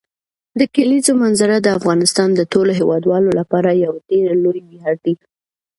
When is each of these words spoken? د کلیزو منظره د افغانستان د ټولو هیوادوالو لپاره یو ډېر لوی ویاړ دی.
د 0.59 0.61
کلیزو 0.75 1.11
منظره 1.23 1.55
د 1.61 1.67
افغانستان 1.77 2.29
د 2.35 2.41
ټولو 2.51 2.71
هیوادوالو 2.79 3.29
لپاره 3.39 3.79
یو 3.85 3.93
ډېر 4.09 4.27
لوی 4.43 4.61
ویاړ 4.69 4.95
دی. 5.05 5.15